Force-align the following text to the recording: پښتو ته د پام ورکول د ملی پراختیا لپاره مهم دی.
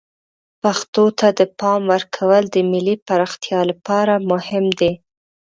پښتو 0.61 1.03
ته 1.19 1.27
د 1.39 1.41
پام 1.59 1.81
ورکول 1.93 2.43
د 2.49 2.57
ملی 2.71 2.95
پراختیا 3.07 3.59
لپاره 3.71 4.13
مهم 4.31 4.65
دی. 4.79 4.91